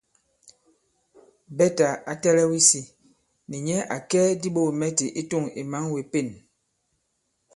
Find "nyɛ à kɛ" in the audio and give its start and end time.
3.67-4.21